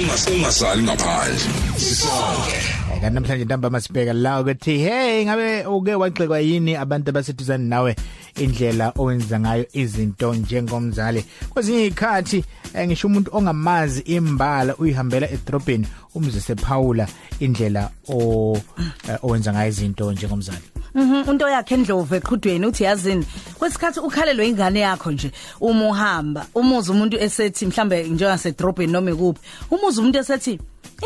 [0.00, 1.38] ungasali ngaphandle
[1.76, 7.96] sisonke kanti namhlanje ntamba sibheka la ukuthi hey ngabe uke wagxekwa yini abantu abaseduzane nawe?
[8.36, 11.24] Indlela owenza ngayo izinto njengomzali.
[11.50, 12.44] Kwezinye izikhathi
[12.74, 17.08] eh, ngisho umuntu ongamazi imbala uyihambela edrobheni umzise Paula
[17.40, 18.56] indlela o
[19.08, 20.79] eh, owenza ngayo izinto njengomzali.
[20.94, 23.26] Mhm into yakhe endlovu eqhudweni uthi yazini
[23.58, 25.30] kwesikhathi ukhalelwe ingane yakho nje
[25.60, 29.40] uma uhamba umuza umuntu esethi mhlambe njengase drobheni noma ekuphi
[29.70, 30.58] umuza umuntu esethi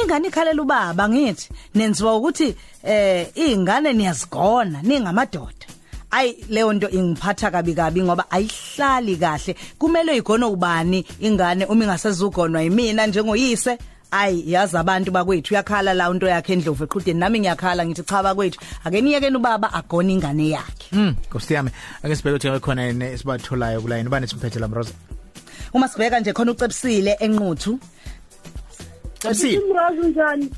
[0.02, 5.66] ingane ikhalela ubaba ngithi nenziwa ukuthi eh izingane niyazigona ningamadoda.
[6.10, 9.56] Ayi leyo nto ingiphatha kabi kabi ngoba ayihlali kahle.
[9.78, 13.78] Kumele igone ubani ingane uma ingasezugonwa yimina njengoyise.
[14.20, 18.58] Ayi yazi abantu bakwethu uyakhala la into yakhe endlovu eqhudeni nami ngiyakhala ngithi cha bakwethu
[18.84, 21.70] ake niyekeni ubaba agone ingane yakhe mm kusiyame
[22.02, 24.94] ake sibheke ukuthi khona yini esibatholayo kula yini bani simphethe la mroza
[25.74, 27.78] uma sibheka nje khona ucebisile enquthu
[29.24, 30.50] Cebisile Imrozo njani?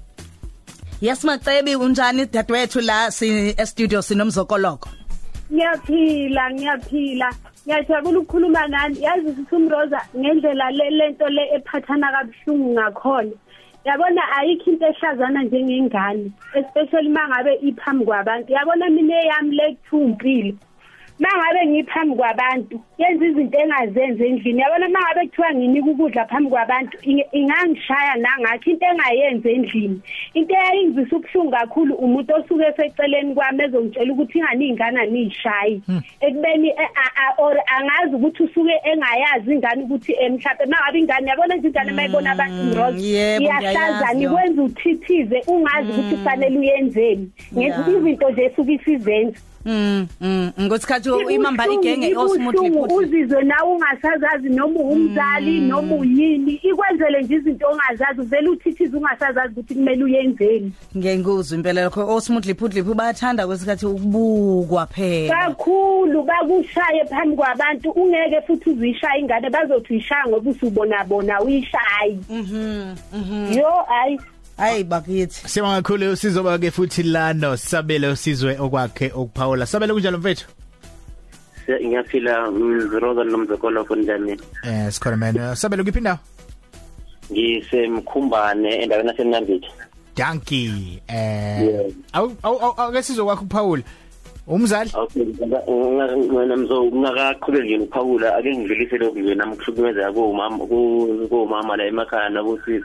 [1.00, 4.88] Yes Macebi unjani dadewethu la si studio sinomzokoloko
[5.52, 7.32] Ngiyaphila, ngiyaphila.
[7.66, 9.02] Ngiyajabula ukukhuluma nani.
[9.02, 13.30] Yazi sisumroza ngendlela le lento le ephathana kabuhlungu ngakhona.
[13.86, 18.52] Yabona ayikho into ehlazana njengengane, especially mangabe iphambi kwabantu.
[18.52, 20.54] Yabona mina eyami lekuthumpilo.
[21.18, 24.60] Mangabe ngiphambi kwabantu yenza izinto engazenzi endlini.
[24.60, 30.00] Yabona mangabe kuthiwa nginika ukudla phambi kwabantu inge- ingangishaya nangakho into engayenzi endlini.
[30.34, 35.82] Into eyayingizisa ubuhlungu kakhulu umuntu osuke eseceleni kwami ezongitshela ukuthi ingane iy'ngane niyishayi
[36.20, 41.30] ekubeni eh, a- a- or angazi ukuthi usuke engayazi ingane ukuthi eh, mhlawumbe mangabe ingane
[41.30, 44.30] yabona nje ingane mayibona abantu mroz yebo, iyahlaza ngiyayazi, yo.
[44.30, 47.30] nikwenza uthithize ungazi ukuthi kufanele uyenzeni.
[47.54, 47.88] Ngenza Yeah.
[47.98, 49.40] izinto nje esuke isizenza.
[49.66, 56.52] Mm mm ngosikhathi imamba igenge ibuhlungu osmoothly uzizwe nawe ungasazazi noma umzali noma uyini.
[56.62, 62.14] Ikwenzele nje izinto ongazazi uvele uthithize ungasazazi ukuthi kumele uyenzeni ngenguzwe impela lokho.
[62.14, 65.34] Osmoothly phudlip bayathanda kwesikhathi ukubukwa phela.
[65.34, 67.90] Kakhulu bakushaye phambi kwabantu.
[67.90, 74.20] Ungeke futhi uzishaya ingane bazothi uyishaya ngoba usubona bona uyishayi mhm yo hayi
[74.56, 75.48] hayi bakithi.
[75.48, 79.66] Siyabonga kakhulu sizoba ke futhi lano sabele usizwe okwakhe okuphawula.
[79.66, 80.46] Sabele kunjalo mfethu?
[81.68, 85.54] Ngiyaphila mziroza nomzokolo kunjani eh sikhona man.
[85.54, 86.18] Sabele kuphi ndawo
[87.32, 89.68] ngisemkhumbane endaweni yasemnambithi
[90.16, 91.90] Donkey eh Yeah.
[92.12, 93.82] awu awu ake sizokwakho uPaul
[94.46, 94.90] umzali?
[94.94, 95.26] Okay
[96.32, 100.66] wena mzo ngakaqhubeki nje uphawula ake ngidlulise lokhu nje nami kuhlukumezeka komama
[101.28, 102.84] komama la emakhaya nabosisi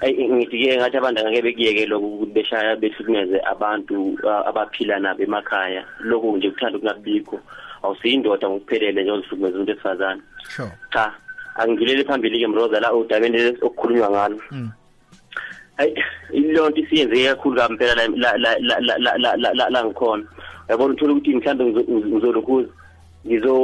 [0.00, 5.82] Eh, ngidike ngathi abantu angeke bekuyeke lokhu beshaya behlukumeze abantu abaphila nabo emakhaya.
[6.00, 7.40] Lokhu nje kuthanda ukungabikho
[7.82, 10.70] awusiyindoda ngokuphelele nje ozihlukumeza umuntu esifazane sure.
[10.92, 11.14] Cha
[11.56, 14.38] angidluleli phambili ke mroza la udabeni okukhulunywa ngalo.
[14.48, 14.70] Hmm.
[15.76, 15.94] Hayi
[16.32, 20.24] ilonto isiyenzeke kakhulu kampela la la la la la la ngikhona.
[20.68, 22.68] Yabona uthola ukuthi mhlambe ngizolokhuza
[23.26, 23.54] ngizo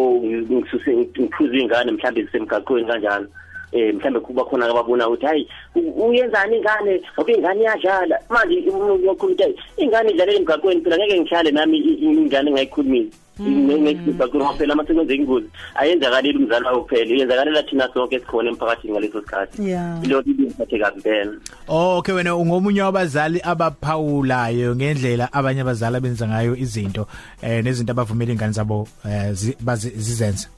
[0.50, 3.28] ngisuse ngiphuza ingane mhlambe zisemgaqweni kanjalo.
[3.74, 7.00] Eh mhlambe kuba khona ababona ukuthi hayi u- uyenzani ingane?
[7.18, 8.16] Ngoba ingane iyadlala.
[8.30, 13.10] Manje umuntu ukuthi hayi ingane idlalela emgaqweni phela ngeke ngihlale nami i- i- ingane ngayikhulumisi
[13.40, 15.46] ngekubhaqura phela mase kwenzeka ingozi.
[15.74, 19.62] Ayenzakaleli umzali wayo kuphela iyenzakalela thina sonke esikhona emphakathini ngaleso sikhathi.
[19.68, 19.98] Yeah.
[20.04, 21.32] ilo ibiphathe kabi impela.
[21.68, 27.06] Okay wena ungomunye wabazali abaphawulayo ngendlela abanye abazali abenza ngayo izinto
[27.42, 30.46] eh nezinto abavumela ingane zabo eh, zi- bazi- zizenze.
[30.46, 30.53] Ye- ye-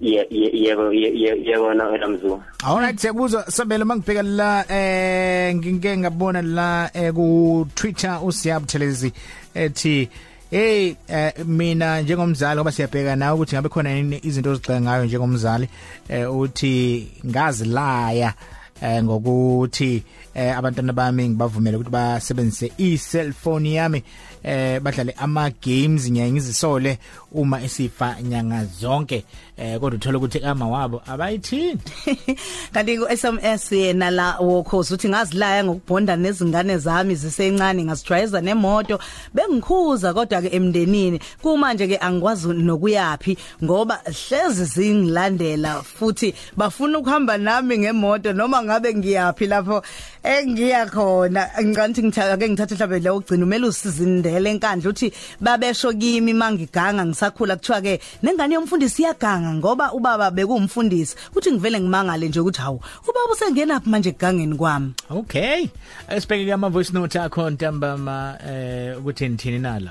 [0.00, 6.42] yebo ye- ye- yebo na wena mzungu Alright siyakuzwa sabele mangibheka la eh ngike ngabona
[6.42, 9.12] la eh, ku Twitter usiyab Thelezi
[9.54, 10.08] ethi
[10.50, 15.68] hey eh, mina njengomzali ngoba siyabheka nawe ukuthi ngabe khona yini izinto ozigxeka ngayo njengomzali
[16.08, 18.26] eh uthi ngazilaya.
[18.26, 18.34] eh
[18.82, 20.02] ngokuthi
[20.34, 24.02] eh abantwana bami ngibavumela ukuthi basebenzise i-cellphone yami
[24.42, 26.98] eh badlale ama games ngiyaye ngizisole
[27.32, 29.24] uma esifa nyanga zonke.
[29.56, 31.92] Eh kodwa uthola ukuthi ama wabo abayithinti
[32.72, 38.98] kanti ku SMS yena la wokhozi uthi ngazilaya ngokubhonda nezingane zami zisencane ngazijwayeza nemoto
[39.34, 41.20] bengikhuza kodwa ke emndenini.
[41.42, 49.46] Kumanje ke angikwazi nokuyapi ngoba hlezi zingilandela futhi bafuna ukuhamba nami ngemoto noma ngabe ngiyapi
[49.46, 49.82] lapho
[50.22, 56.32] engiya khona ngicanti ngithatha ke ngithatha mhlawumbe le ugcina umele usizindele enkandla uthi babesho kimi
[56.32, 62.60] mangiganga ngisakhula kuthiwa ke nengane yomfundisi iyaganga ngoba ubaba bekumfundisi uthi ngivele ngimangale nje ukuthi
[62.60, 65.68] hawu ubaba usengena phi manje egangeni kwami Okay.
[66.08, 69.90] Asibheke ke ama voice note akho ntambama eh ukuthi nithini nalo.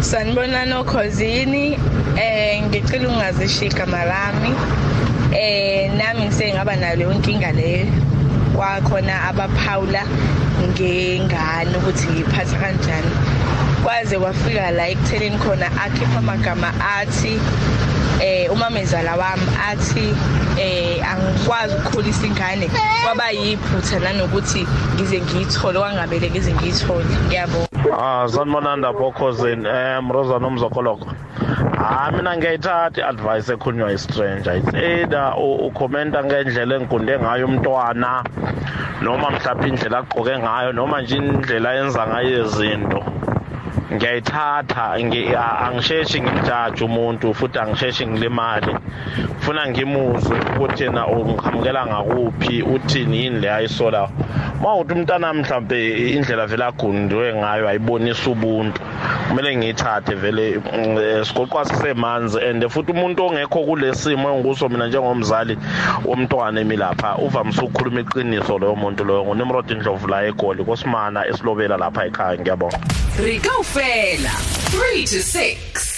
[0.00, 1.78] Sanibona nokhosini
[2.16, 4.50] eh ngicela ungazishika malami
[5.32, 7.86] eh nami ngisengaba nayo inkinga leyo
[8.56, 10.02] kwakhona abaphawula
[10.68, 13.12] ngengane ukuthi ngiyiphatha kanjani.
[13.82, 17.38] Kwaze kwafika la ekutheleni khona akhipha amagama athi
[18.20, 20.14] eh umamezala wami athi
[20.58, 22.70] eh angikwazi ukukhulisa ingane
[23.04, 27.14] kwaba yiphutha nanokuthi ngize ngiyithole kwangabele ngize ngiyithole.
[27.26, 27.67] Ngiyabonga.
[27.86, 31.06] Ah sanibonanda bokhosini eh Mroza nomzokoloko
[31.78, 38.10] Ah mina ngiyayithatha i-advice ekhulunywa i-stranger it's either ukhomenta ngendlela engigunde ngayo umntwana
[39.02, 43.00] noma mhlawumbe indlela agqoke ngayo noma nje indlela yenza ngayo izinto.
[43.94, 44.84] Ngiyayithatha.
[45.66, 48.72] Angisheshi ngimjaje umuntu futhi angisheshi ngilimali
[49.42, 54.08] funa ngimuzwe ukuthi yena ungihamukela ngakuphi uthini yini le ayisola
[54.62, 55.78] mawuthi umntana mhlambe
[56.16, 58.80] indlela vele agundiwe ngayo ayibonisa ubuntu.
[59.28, 60.60] Kumele ngiyithathe vele
[61.24, 65.58] sigoqwa sisemanzi and futhi umuntu ongekho kulesimo engikuso mina njengomzali
[66.04, 72.06] womntwana emilapha uvamise ukukhuluma iqiniso loyo muntu loyo nguNimrod Ndlovu la eGoli kosimana esilobela lapha
[72.06, 72.80] ekhaya ngiyabonga.
[73.24, 74.30] Rika ufela
[74.70, 75.97] 3 to 6